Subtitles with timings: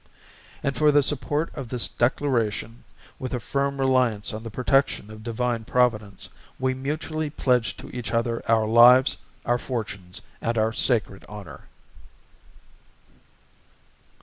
[0.63, 2.85] And for the support of this Declaration,
[3.19, 6.27] with a firm reliance on the Protection of Divine Providence,
[6.57, 11.65] we mutually pledge to each other our Lives, our Fortunes and our sacred Honor.